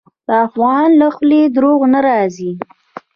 [0.27, 2.51] د افغان له خولې دروغ نه راځي.